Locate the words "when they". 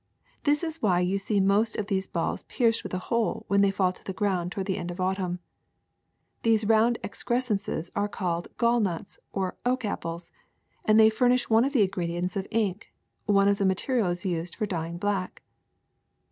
3.49-3.69